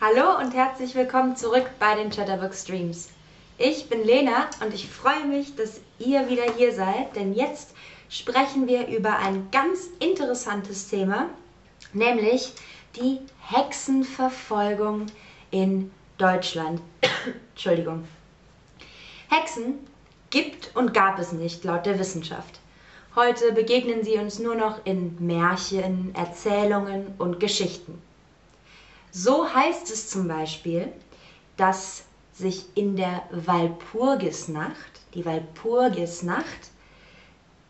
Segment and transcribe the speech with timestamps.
[0.00, 3.08] Hallo und herzlich willkommen zurück bei den Chatterbox Streams.
[3.58, 7.74] Ich bin Lena und ich freue mich, dass ihr wieder hier seid, denn jetzt
[8.08, 11.28] sprechen wir über ein ganz interessantes Thema,
[11.92, 12.52] nämlich
[12.94, 15.06] die Hexenverfolgung
[15.50, 16.80] in Deutschland.
[17.54, 18.06] Entschuldigung.
[19.28, 19.80] Hexen
[20.30, 22.60] gibt und gab es nicht laut der Wissenschaft.
[23.16, 28.00] Heute begegnen sie uns nur noch in Märchen, Erzählungen und Geschichten.
[29.10, 30.92] So heißt es zum Beispiel,
[31.56, 36.70] dass sich in der Walpurgisnacht, die Walpurgisnacht,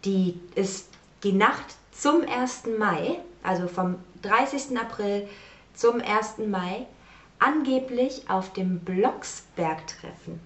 [0.05, 0.89] die ist
[1.23, 2.65] die Nacht zum 1.
[2.79, 4.79] Mai, also vom 30.
[4.79, 5.29] April
[5.75, 6.39] zum 1.
[6.47, 6.87] Mai,
[7.39, 10.41] angeblich auf dem Blocksberg treffen,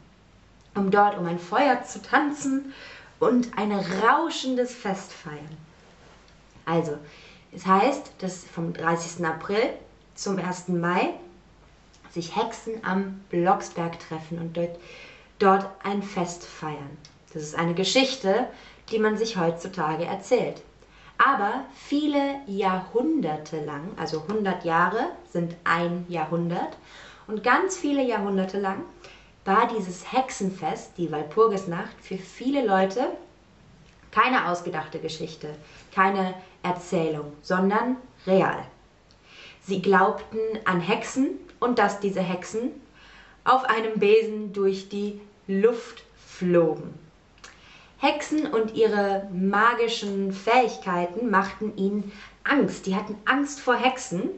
[0.75, 2.73] um dort um ein Feuer zu tanzen
[3.19, 5.57] und ein rauschendes Fest feiern.
[6.65, 6.97] Also,
[7.51, 9.25] es heißt, dass vom 30.
[9.27, 9.75] April
[10.23, 10.69] zum 1.
[10.69, 11.15] Mai
[12.13, 14.79] sich Hexen am Blocksberg treffen und dort,
[15.41, 16.97] dort ein Fest feiern.
[17.33, 18.47] Das ist eine Geschichte,
[18.91, 20.63] die man sich heutzutage erzählt.
[21.19, 26.77] Aber viele Jahrhunderte lang, also 100 Jahre sind ein Jahrhundert,
[27.27, 28.83] und ganz viele Jahrhunderte lang
[29.45, 33.09] war dieses Hexenfest, die Walpurgisnacht, für viele Leute
[34.11, 35.49] keine ausgedachte Geschichte,
[35.93, 38.65] keine Erzählung, sondern real.
[39.65, 42.73] Sie glaubten an Hexen und dass diese Hexen
[43.45, 46.95] auf einem Besen durch die Luft flogen.
[47.99, 52.11] Hexen und ihre magischen Fähigkeiten machten ihnen
[52.43, 52.87] Angst.
[52.87, 54.29] Die hatten Angst vor Hexen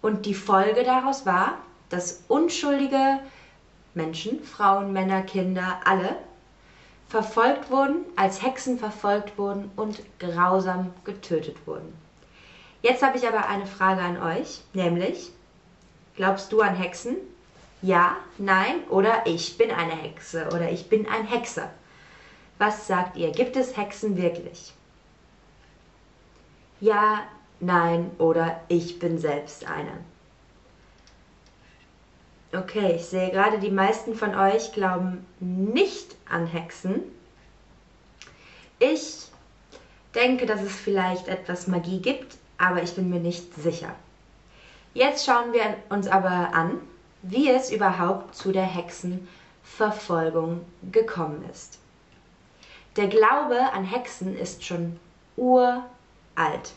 [0.00, 3.18] und die Folge daraus war, dass unschuldige
[3.94, 6.16] Menschen, Frauen, Männer, Kinder, alle
[7.08, 11.92] verfolgt wurden, als Hexen verfolgt wurden und grausam getötet wurden.
[12.82, 15.30] Jetzt habe ich aber eine Frage an euch, nämlich,
[16.16, 17.16] glaubst du an Hexen?
[17.82, 21.70] Ja, nein oder ich bin eine Hexe oder ich bin ein Hexer.
[22.58, 23.30] Was sagt ihr?
[23.32, 24.72] Gibt es Hexen wirklich?
[26.80, 27.22] Ja,
[27.58, 29.92] nein oder ich bin selbst eine.
[32.52, 37.00] Okay, ich sehe gerade, die meisten von euch glauben nicht an Hexen.
[38.78, 39.28] Ich
[40.14, 43.94] denke, dass es vielleicht etwas Magie gibt, aber ich bin mir nicht sicher.
[44.92, 46.78] Jetzt schauen wir uns aber an,
[47.22, 50.60] wie es überhaupt zu der Hexenverfolgung
[50.92, 51.78] gekommen ist.
[52.96, 55.00] Der Glaube an Hexen ist schon
[55.36, 56.74] uralt.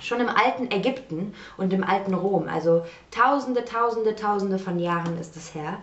[0.00, 5.36] Schon im alten Ägypten und im alten Rom, also tausende, tausende, tausende von Jahren ist
[5.36, 5.78] es her,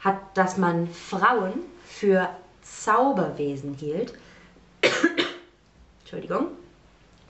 [0.00, 1.54] hat, dass man Frauen
[1.84, 2.28] für
[2.62, 4.14] Zauberwesen hielt.
[6.00, 6.48] Entschuldigung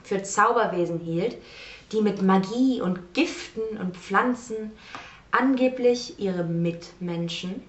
[0.03, 1.37] für Zauberwesen hielt,
[1.91, 4.71] die mit Magie und Giften und Pflanzen
[5.31, 7.63] angeblich ihre Mitmenschen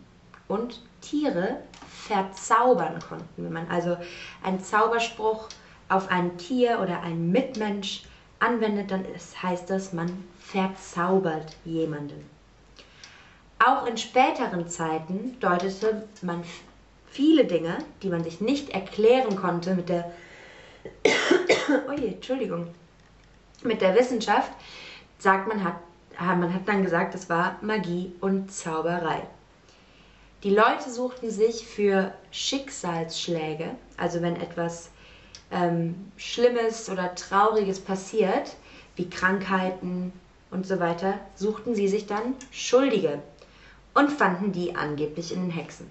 [0.48, 1.58] und Tiere
[1.88, 3.44] verzaubern konnten.
[3.44, 3.96] Wenn man also
[4.42, 5.48] einen Zauberspruch
[5.88, 8.04] auf ein Tier oder einen Mitmensch
[8.40, 12.28] anwendet, dann ist, heißt das, man verzaubert jemanden.
[13.64, 16.42] Auch in späteren Zeiten deutete man
[17.06, 20.12] viele Dinge, die man sich nicht erklären konnte mit der
[21.88, 22.68] Oje, Entschuldigung.
[23.62, 24.52] Mit der Wissenschaft
[25.18, 25.76] sagt man hat,
[26.18, 29.26] man hat dann gesagt, es war Magie und Zauberei.
[30.42, 34.90] Die Leute suchten sich für Schicksalsschläge, also wenn etwas
[35.50, 38.54] ähm, Schlimmes oder Trauriges passiert,
[38.96, 40.12] wie Krankheiten
[40.50, 43.20] und so weiter, suchten sie sich dann Schuldige
[43.94, 45.90] und fanden die angeblich in den Hexen.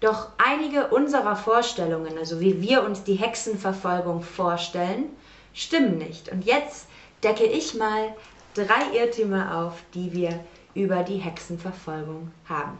[0.00, 5.06] Doch einige unserer Vorstellungen, also wie wir uns die Hexenverfolgung vorstellen,
[5.54, 6.30] stimmen nicht.
[6.30, 6.86] Und jetzt
[7.22, 8.14] decke ich mal
[8.54, 10.40] drei Irrtümer auf, die wir
[10.74, 12.76] über die Hexenverfolgung haben.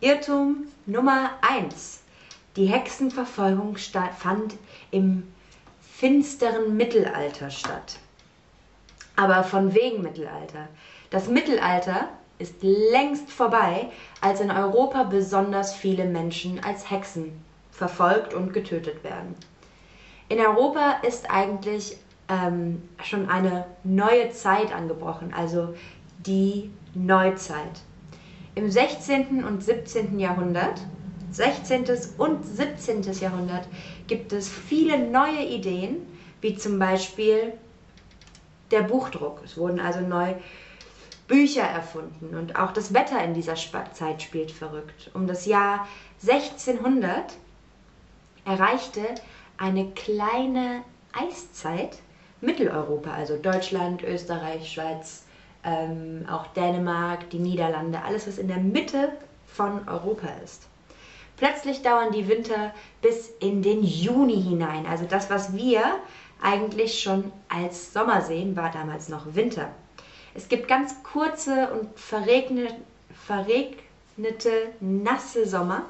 [0.00, 2.00] Irrtum Nummer 1.
[2.56, 4.54] Die Hexenverfolgung fand
[4.90, 5.26] im
[5.80, 7.98] finsteren Mittelalter statt.
[9.16, 10.68] Aber von wegen Mittelalter.
[11.10, 13.88] Das Mittelalter ist längst vorbei,
[14.20, 17.32] als in Europa besonders viele Menschen als Hexen
[17.70, 19.34] verfolgt und getötet werden.
[20.28, 21.96] In Europa ist eigentlich
[22.28, 25.74] ähm, schon eine neue Zeit angebrochen, also
[26.18, 27.80] die Neuzeit.
[28.54, 29.44] Im 16.
[29.44, 30.18] und 17.
[30.18, 30.80] Jahrhundert,
[31.30, 31.84] 16.
[32.18, 33.02] und 17.
[33.20, 33.68] Jahrhundert,
[34.06, 35.98] gibt es viele neue Ideen,
[36.40, 37.52] wie zum Beispiel
[38.70, 39.40] der Buchdruck.
[39.44, 40.34] Es wurden also neu
[41.28, 45.10] Bücher erfunden und auch das Wetter in dieser Zeit spielt verrückt.
[45.14, 45.86] Um das Jahr
[46.22, 47.36] 1600
[48.44, 49.02] erreichte
[49.58, 50.82] eine kleine
[51.12, 51.98] Eiszeit
[52.40, 55.24] Mitteleuropa, also Deutschland, Österreich, Schweiz,
[55.64, 59.12] ähm, auch Dänemark, die Niederlande, alles was in der Mitte
[59.46, 60.66] von Europa ist.
[61.36, 62.72] Plötzlich dauern die Winter
[63.02, 64.86] bis in den Juni hinein.
[64.86, 65.82] Also das, was wir
[66.42, 69.70] eigentlich schon als Sommer sehen, war damals noch Winter.
[70.38, 72.76] Es gibt ganz kurze und verregnete,
[73.26, 75.82] verregnete nasse Sommer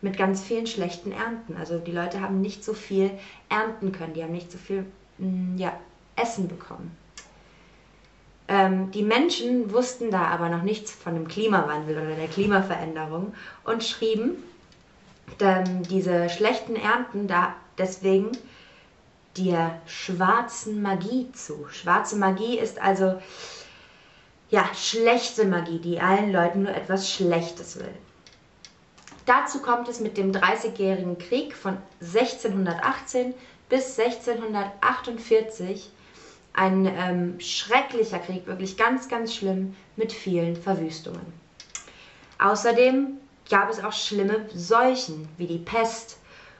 [0.00, 1.58] mit ganz vielen schlechten Ernten.
[1.58, 3.10] Also die Leute haben nicht so viel
[3.50, 4.86] ernten können, die haben nicht so viel
[5.18, 5.78] mm, ja,
[6.16, 6.96] Essen bekommen.
[8.48, 13.34] Ähm, die Menschen wussten da aber noch nichts von dem Klimawandel oder der Klimaveränderung
[13.64, 14.42] und schrieben
[15.38, 18.30] ähm, diese schlechten Ernten da deswegen
[19.36, 21.66] der schwarzen Magie zu.
[21.70, 23.20] Schwarze Magie ist also
[24.52, 27.94] ja schlechte Magie, die allen Leuten nur etwas Schlechtes will.
[29.24, 33.34] Dazu kommt es mit dem Dreißigjährigen Krieg von 1618
[33.70, 35.90] bis 1648
[36.52, 41.32] ein ähm, schrecklicher Krieg, wirklich ganz, ganz schlimm mit vielen Verwüstungen.
[42.38, 43.18] Außerdem
[43.48, 46.18] gab es auch schlimme Seuchen wie die Pest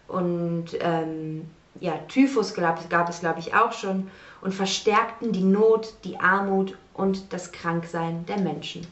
[0.09, 4.11] und ähm, ja, Typhus gab, gab es, glaube ich, auch schon
[4.41, 8.87] und verstärkten die Not, die Armut und das Kranksein der Menschen.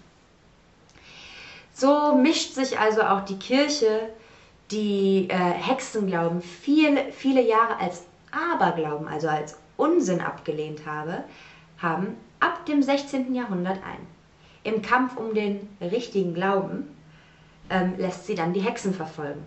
[1.75, 4.11] So mischt sich also auch die Kirche,
[4.71, 11.25] die äh, Hexenglauben viele, viele Jahre als Aberglauben, also als Unsinn abgelehnt habe,
[11.79, 13.35] haben, ab dem 16.
[13.35, 14.07] Jahrhundert ein.
[14.63, 16.95] Im Kampf um den richtigen Glauben
[17.71, 19.43] ähm, lässt sie dann die Hexen verfolgen.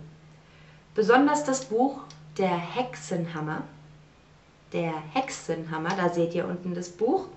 [0.94, 2.00] Besonders das Buch
[2.36, 3.62] Der Hexenhammer,
[4.72, 7.28] der Hexenhammer, da seht ihr unten das Buch,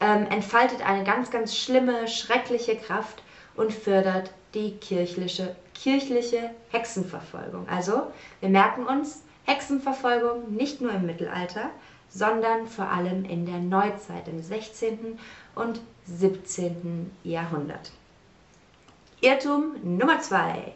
[0.00, 3.22] ähm, entfaltet eine ganz, ganz schlimme, schreckliche Kraft
[3.54, 7.68] und fördert die kirchliche, kirchliche Hexenverfolgung.
[7.68, 11.70] Also, wir merken uns, Hexenverfolgung nicht nur im Mittelalter,
[12.08, 15.18] sondern vor allem in der Neuzeit, im 16.
[15.54, 17.10] und 17.
[17.24, 17.92] Jahrhundert.
[19.20, 20.72] Irrtum Nummer 2.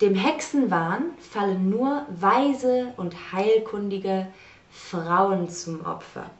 [0.00, 4.26] Dem Hexenwahn fallen nur weise und heilkundige
[4.70, 6.30] Frauen zum Opfer.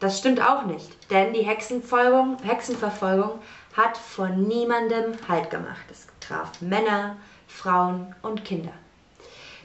[0.00, 3.40] Das stimmt auch nicht, denn die Hexenverfolgung
[3.76, 5.84] hat vor niemandem Halt gemacht.
[5.90, 7.16] Es traf Männer,
[7.48, 8.72] Frauen und Kinder.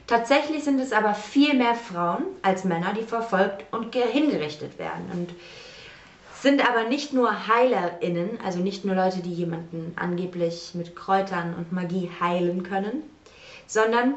[0.06, 5.10] Tatsächlich sind es aber viel mehr Frauen als Männer, die verfolgt und hingerichtet werden.
[5.12, 5.30] Und
[6.42, 11.72] sind aber nicht nur HeilerInnen, also nicht nur Leute, die jemanden angeblich mit Kräutern und
[11.72, 13.02] Magie heilen können,
[13.66, 14.14] sondern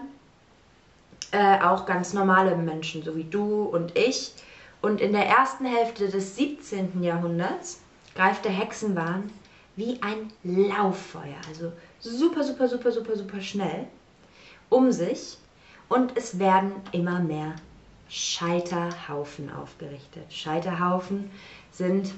[1.31, 4.33] äh, auch ganz normale Menschen, so wie du und ich.
[4.81, 7.01] Und in der ersten Hälfte des 17.
[7.03, 7.81] Jahrhunderts
[8.15, 9.31] greift der Hexenwahn
[9.75, 13.85] wie ein Lauffeuer, also super, super, super, super, super schnell
[14.69, 15.37] um sich
[15.87, 17.55] und es werden immer mehr
[18.09, 20.31] Scheiterhaufen aufgerichtet.
[20.33, 21.29] Scheiterhaufen
[21.71, 22.13] sind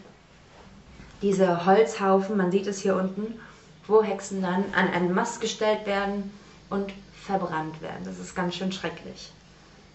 [1.21, 3.39] diese Holzhaufen, man sieht es hier unten,
[3.87, 6.31] wo Hexen dann an einen Mast gestellt werden
[6.69, 8.05] und verbrannt werden.
[8.05, 9.31] Das ist ganz schön schrecklich.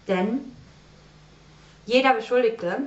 [0.07, 0.54] Denn
[1.85, 2.79] jeder Beschuldigte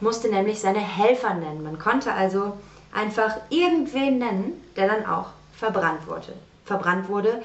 [0.00, 1.62] musste nämlich seine Helfer nennen.
[1.62, 2.54] Man konnte also
[2.92, 5.26] einfach irgendwen nennen, der dann auch
[5.56, 6.34] verbrannt wurde.
[6.64, 7.42] Verbrannt wurde,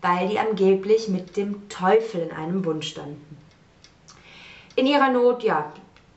[0.00, 3.36] weil die angeblich mit dem Teufel in einem Bund standen.
[4.74, 5.70] In ihrer Not, ja,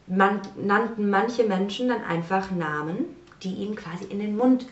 [0.07, 3.05] man, nannten manche Menschen dann einfach Namen,
[3.43, 4.65] die ihnen quasi in den Mund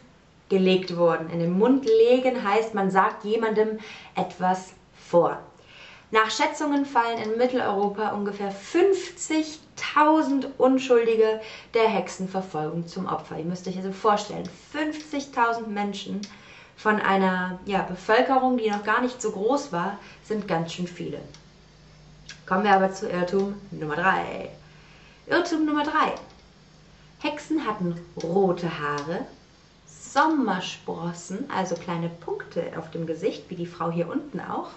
[0.49, 1.29] gelegt wurden.
[1.29, 3.79] In den Mund legen heißt, man sagt jemandem
[4.15, 5.39] etwas vor.
[6.13, 11.41] Nach Schätzungen fallen in Mitteleuropa ungefähr 50.000 Unschuldige
[11.73, 13.39] der Hexenverfolgung zum Opfer.
[13.39, 16.21] Ihr müsst euch also vorstellen, 50.000 Menschen
[16.77, 21.19] von einer ja, Bevölkerung, die noch gar nicht so groß war, sind ganz schön viele.
[22.45, 24.49] Kommen wir aber zu Irrtum Nummer 3.
[25.25, 25.91] Irrtum Nummer 3.
[27.21, 29.25] Hexen hatten rote Haare,
[29.87, 34.69] Sommersprossen, also kleine Punkte auf dem Gesicht, wie die Frau hier unten auch,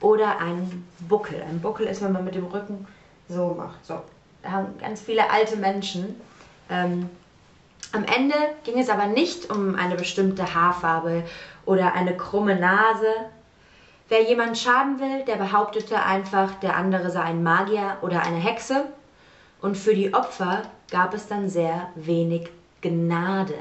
[0.00, 1.42] oder einen Buckel.
[1.42, 2.86] Ein Buckel ist, wenn man mit dem Rücken
[3.28, 3.84] so macht.
[3.84, 4.00] So,
[4.42, 6.20] da haben ganz viele alte Menschen.
[6.68, 7.08] Ähm,
[7.92, 11.24] am Ende ging es aber nicht um eine bestimmte Haarfarbe
[11.66, 13.12] oder eine krumme Nase.
[14.08, 18.86] Wer jemand schaden will, der behauptete einfach, der andere sei ein Magier oder eine Hexe.
[19.60, 22.48] Und für die Opfer gab es dann sehr wenig
[22.80, 23.54] Gnade.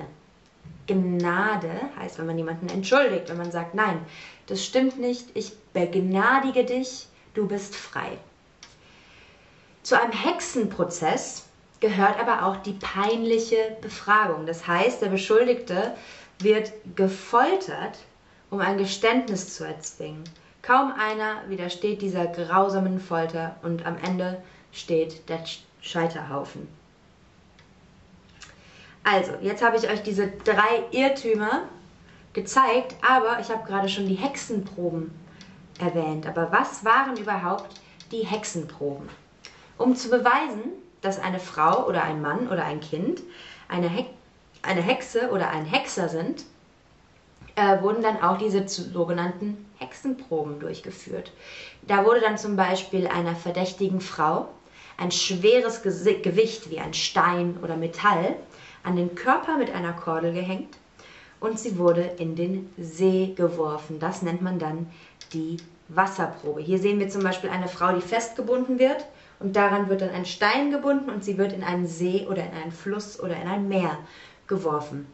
[0.89, 3.99] Gnade heißt, wenn man jemanden entschuldigt, wenn man sagt, nein,
[4.47, 8.17] das stimmt nicht, ich begnadige dich, du bist frei.
[9.83, 11.45] Zu einem Hexenprozess
[11.79, 14.45] gehört aber auch die peinliche Befragung.
[14.45, 15.95] Das heißt, der Beschuldigte
[16.39, 17.99] wird gefoltert,
[18.49, 20.23] um ein Geständnis zu erzwingen.
[20.61, 24.41] Kaum einer widersteht dieser grausamen Folter und am Ende
[24.71, 25.43] steht der
[25.81, 26.67] Scheiterhaufen.
[29.03, 31.63] Also, jetzt habe ich euch diese drei Irrtümer
[32.33, 35.11] gezeigt, aber ich habe gerade schon die Hexenproben
[35.79, 36.27] erwähnt.
[36.27, 39.09] Aber was waren überhaupt die Hexenproben?
[39.77, 43.21] Um zu beweisen, dass eine Frau oder ein Mann oder ein Kind
[43.69, 44.05] eine, He
[44.61, 46.43] eine Hexe oder ein Hexer sind,
[47.55, 51.31] äh, wurden dann auch diese sogenannten Hexenproben durchgeführt.
[51.83, 54.49] Da wurde dann zum Beispiel einer verdächtigen Frau
[54.97, 58.35] ein schweres Gewicht wie ein Stein oder Metall
[58.83, 60.77] an den Körper mit einer Kordel gehängt
[61.39, 63.99] und sie wurde in den See geworfen.
[63.99, 64.91] Das nennt man dann
[65.33, 65.57] die
[65.89, 66.61] Wasserprobe.
[66.61, 69.05] Hier sehen wir zum Beispiel eine Frau, die festgebunden wird
[69.39, 72.53] und daran wird dann ein Stein gebunden und sie wird in einen See oder in
[72.53, 73.97] einen Fluss oder in ein Meer
[74.47, 75.07] geworfen.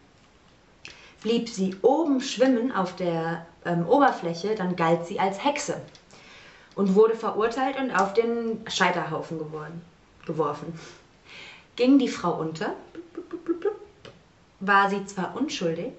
[1.21, 5.81] Blieb sie oben schwimmen auf der ähm, Oberfläche, dann galt sie als Hexe
[6.75, 9.81] und wurde verurteilt und auf den Scheiterhaufen geworden,
[10.25, 10.77] geworfen.
[11.75, 12.73] Ging die Frau unter,
[14.59, 15.93] war sie zwar unschuldig,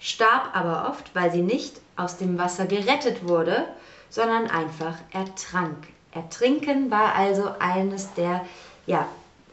[0.00, 3.66] starb aber oft, weil sie nicht aus dem Wasser gerettet wurde,
[4.10, 5.76] sondern einfach ertrank.
[6.12, 8.44] Ertrinken war also eines der
[8.86, 9.06] ja,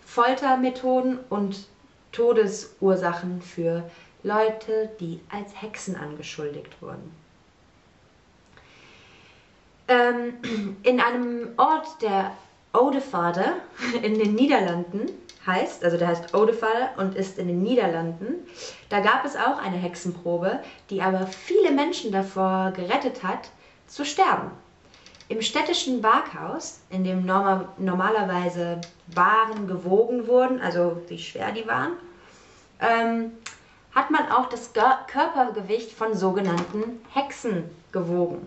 [0.06, 1.68] Foltermethoden und
[2.12, 3.90] Todesursachen für
[4.24, 7.12] Leute, die als Hexen angeschuldigt wurden.
[9.88, 12.32] Ähm, in einem Ort, der
[12.76, 13.54] Oudevaarde
[14.04, 15.10] in den Niederlanden
[15.46, 18.48] heißt, also der heißt Oudevaarde und ist in den Niederlanden,
[18.90, 23.50] da gab es auch eine Hexenprobe, die aber viele Menschen davor gerettet hat,
[23.88, 24.52] zu sterben.
[25.28, 31.94] Im städtischen Barkhaus, in dem normal, normalerweise Waren gewogen wurden, also wie schwer die waren,
[32.80, 33.32] ähm,
[33.94, 38.46] hat man auch das Körpergewicht von sogenannten Hexen gewogen.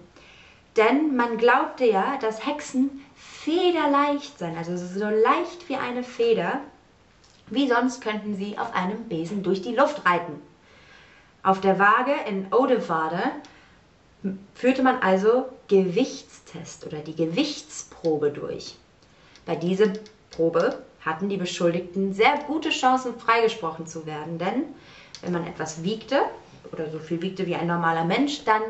[0.78, 6.60] Denn man glaubte ja, dass Hexen federleicht seien, also so leicht wie eine Feder.
[7.48, 10.40] Wie sonst könnten sie auf einem Besen durch die Luft reiten.
[11.42, 13.20] Auf der Waage in Odevade
[14.54, 18.76] führte man also Gewichtstest oder die Gewichtsprobe durch.
[19.46, 19.92] Bei dieser
[20.30, 24.64] Probe hatten die Beschuldigten sehr gute Chancen, freigesprochen zu werden, denn
[25.22, 26.20] wenn man etwas wiegte
[26.70, 28.62] oder so viel wiegte wie ein normaler Mensch, dann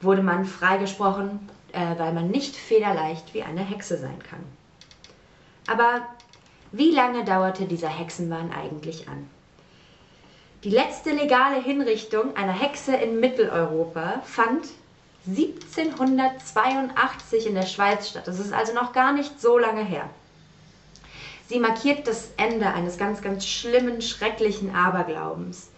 [0.00, 4.44] wurde man freigesprochen, äh, weil man nicht federleicht wie eine Hexe sein kann.
[5.66, 6.02] Aber
[6.72, 9.28] wie lange dauerte dieser Hexenwahn eigentlich an?
[10.64, 14.66] Die letzte legale Hinrichtung einer Hexe in Mitteleuropa fand
[15.26, 18.26] 1782 in der Schweiz statt.
[18.26, 20.08] Das ist also noch gar nicht so lange her.
[21.48, 25.70] Sie markiert das Ende eines ganz, ganz schlimmen, schrecklichen Aberglaubens.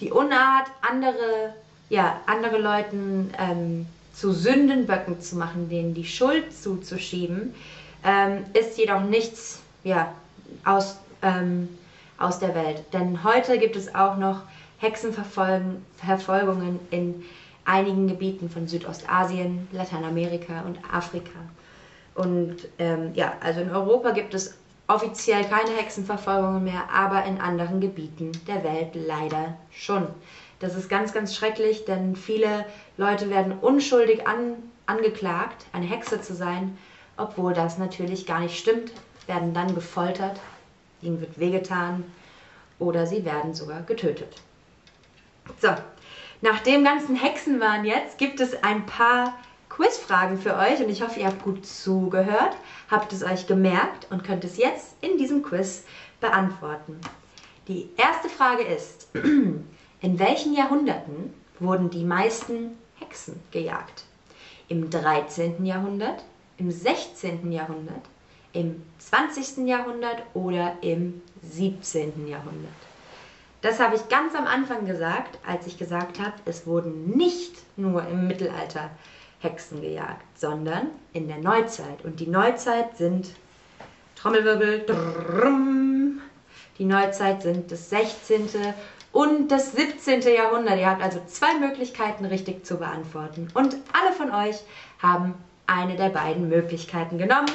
[0.00, 1.54] Die Unart, andere,
[1.94, 7.54] ja, andere Leuten ähm, zu Sündenböcken zu machen, denen die Schuld zuzuschieben,
[8.04, 10.12] ähm, ist jedoch nichts ja,
[10.64, 11.68] aus, ähm,
[12.18, 12.82] aus der Welt.
[12.92, 14.40] Denn heute gibt es auch noch
[14.78, 17.22] Hexenverfolgungen in
[17.64, 21.38] einigen Gebieten von Südostasien, Lateinamerika und Afrika.
[22.16, 24.58] Und ähm, ja, also in Europa gibt es
[24.88, 30.08] offiziell keine Hexenverfolgungen mehr, aber in anderen Gebieten der Welt leider schon.
[30.64, 32.64] Das ist ganz, ganz schrecklich, denn viele
[32.96, 34.54] Leute werden unschuldig an,
[34.86, 36.78] angeklagt, eine Hexe zu sein,
[37.18, 38.90] obwohl das natürlich gar nicht stimmt,
[39.26, 40.40] werden dann gefoltert,
[41.02, 42.02] ihnen wird wehgetan
[42.78, 44.40] oder sie werden sogar getötet.
[45.60, 45.68] So,
[46.40, 49.34] nach dem ganzen Hexenwahn jetzt gibt es ein paar
[49.68, 52.56] Quizfragen für euch und ich hoffe, ihr habt gut zugehört,
[52.90, 55.84] habt es euch gemerkt und könnt es jetzt in diesem Quiz
[56.22, 56.98] beantworten.
[57.68, 59.08] Die erste Frage ist,
[60.04, 64.04] in welchen Jahrhunderten wurden die meisten Hexen gejagt?
[64.68, 65.64] Im 13.
[65.64, 66.22] Jahrhundert,
[66.58, 67.50] im 16.
[67.50, 68.02] Jahrhundert,
[68.52, 69.66] im 20.
[69.66, 72.28] Jahrhundert oder im 17.
[72.28, 72.70] Jahrhundert?
[73.62, 78.06] Das habe ich ganz am Anfang gesagt, als ich gesagt habe, es wurden nicht nur
[78.06, 78.90] im Mittelalter
[79.40, 82.04] Hexen gejagt, sondern in der Neuzeit.
[82.04, 83.30] Und die Neuzeit sind,
[84.16, 86.20] Trommelwirbel, drrrm,
[86.78, 88.48] die Neuzeit sind das 16.
[89.14, 90.22] und das 17.
[90.22, 90.78] Jahrhundert.
[90.78, 93.48] Ihr habt also zwei Möglichkeiten richtig zu beantworten.
[93.54, 94.56] Und alle von euch
[95.00, 95.34] haben
[95.66, 97.50] eine der beiden Möglichkeiten genommen.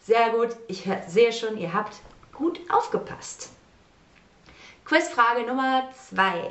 [0.00, 1.96] Sehr gut, ich sehe schon, ihr habt
[2.32, 3.50] gut aufgepasst.
[4.86, 6.50] Quizfrage Nummer 2.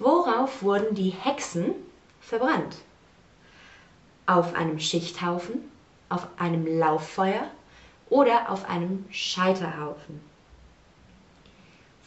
[0.00, 1.74] Worauf wurden die Hexen
[2.20, 2.78] verbrannt?
[4.26, 5.70] Auf einem Schichthaufen,
[6.08, 7.46] auf einem Lauffeuer
[8.10, 10.33] oder auf einem Scheiterhaufen?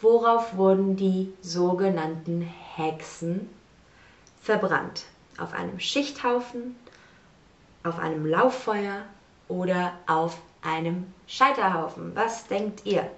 [0.00, 3.50] Worauf wurden die sogenannten Hexen
[4.40, 5.04] verbrannt?
[5.38, 6.76] Auf einem Schichthaufen,
[7.84, 9.02] auf einem Lauffeuer
[9.48, 12.14] oder auf einem Scheiterhaufen?
[12.14, 13.10] Was denkt ihr?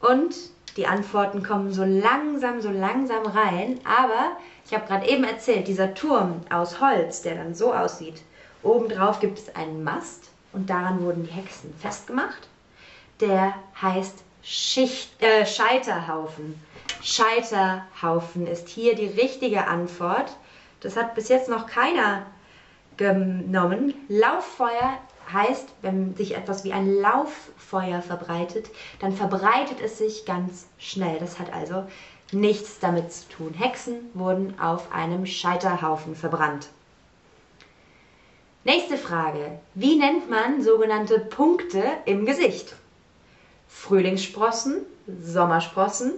[0.00, 0.34] Und
[0.78, 3.80] Die Antworten kommen so langsam, so langsam rein.
[3.84, 8.22] Aber ich habe gerade eben erzählt, dieser Turm aus Holz, der dann so aussieht.
[8.62, 12.48] Obendrauf gibt es einen Mast und daran wurden die Hexen festgemacht.
[13.20, 16.58] Der heißt Schicht, äh, Scheiterhaufen.
[17.02, 20.34] Scheiterhaufen ist hier die richtige Antwort.
[20.80, 22.24] Das hat bis jetzt noch keiner
[22.96, 23.92] genommen.
[24.08, 24.96] Lauffeuer
[25.30, 31.18] heißt, wenn sich etwas wie ein Lauffeuer verbreitet, dann verbreitet es sich ganz schnell.
[31.18, 31.84] Das hat also
[32.32, 33.52] nichts damit zu tun.
[33.52, 36.70] Hexen wurden auf einem Scheiterhaufen verbrannt.
[38.64, 39.58] Nächste Frage.
[39.74, 42.74] Wie nennt man sogenannte Punkte im Gesicht?
[43.68, 44.78] Frühlingssprossen,
[45.22, 46.12] Sommersprossen,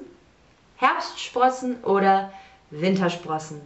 [0.76, 2.33] Herbstsprossen oder
[2.71, 3.61] Wintersprossen?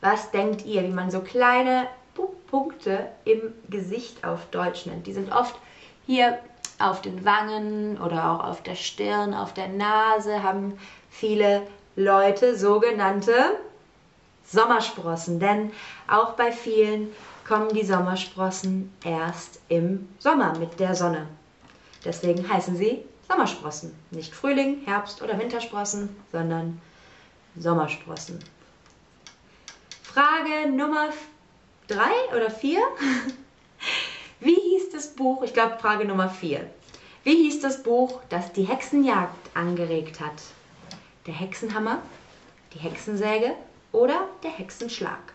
[0.00, 1.88] Was denkt ihr, wie man so kleine
[2.50, 5.06] Punkte im Gesicht auf Deutsch nennt?
[5.06, 5.56] Die sind oft
[6.06, 6.38] hier
[6.78, 10.78] auf den Wangen oder auch auf der Stirn, auf der Nase haben
[11.10, 11.66] viele
[11.96, 13.34] Leute sogenannte
[14.44, 15.40] Sommersprossen.
[15.40, 15.72] Denn
[16.06, 17.12] auch bei vielen
[17.46, 21.26] kommen die Sommersprossen erst im Sommer mit der Sonne.
[22.04, 23.94] Deswegen heißen sie Sommersprossen.
[24.10, 26.80] Nicht Frühling, Herbst oder Wintersprossen, sondern
[27.56, 28.38] Sommersprossen.
[30.02, 31.10] Frage Nummer
[31.86, 32.80] drei oder vier.
[34.40, 35.42] Wie hieß das Buch?
[35.42, 36.70] Ich glaube Frage Nummer vier.
[37.24, 40.40] Wie hieß das Buch, das die Hexenjagd angeregt hat?
[41.26, 42.00] Der Hexenhammer,
[42.72, 43.54] die Hexensäge
[43.92, 45.34] oder der Hexenschlag?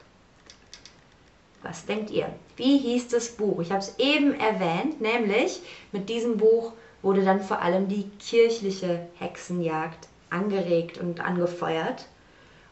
[1.63, 2.27] Was denkt ihr?
[2.57, 3.61] Wie hieß das Buch?
[3.61, 9.07] Ich habe es eben erwähnt, nämlich mit diesem Buch wurde dann vor allem die kirchliche
[9.17, 12.07] Hexenjagd angeregt und angefeuert.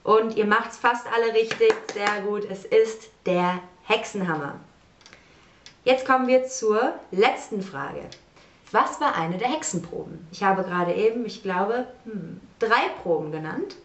[0.04, 2.46] Und ihr macht es fast alle richtig, sehr gut.
[2.50, 4.60] Es ist der Hexenhammer.
[5.84, 8.02] Jetzt kommen wir zur letzten Frage.
[8.72, 10.28] Was war eine der Hexenproben?
[10.32, 13.76] Ich habe gerade eben, ich glaube, hm, drei Proben genannt.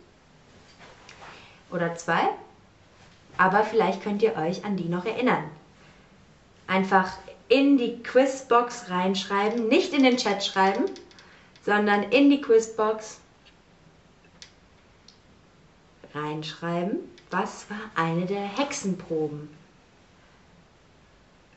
[1.71, 2.29] Oder zwei.
[3.39, 5.45] Aber vielleicht könnt ihr euch an die noch erinnern.
[6.67, 7.13] Einfach
[7.49, 10.85] in die Quizbox reinschreiben, nicht in den Chat schreiben,
[11.65, 13.21] sondern in die Quizbox
[16.15, 16.99] reinschreiben,
[17.31, 19.49] was war eine der Hexenproben?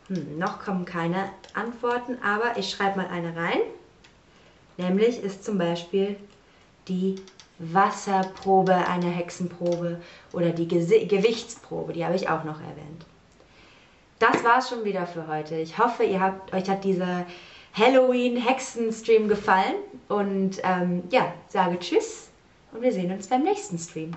[0.08, 3.62] Hm, noch kommen keine Antworten, aber ich schreibe mal eine rein.
[4.78, 6.16] Nämlich ist zum Beispiel
[6.88, 7.16] die
[7.60, 10.02] Wasserprobe eine Hexenprobe
[10.34, 13.06] oder die Ge Gewichtsprobe, die habe ich auch noch erwähnt.
[14.18, 15.56] Das war es schon wieder für heute.
[15.56, 17.26] Ich hoffe, ihr habt, euch hat dieser
[17.74, 19.76] Halloween-Hexen-Stream gefallen
[20.08, 22.30] und ähm, ja, sage Tschüss
[22.72, 24.12] und wir sehen uns beim nächsten Stream.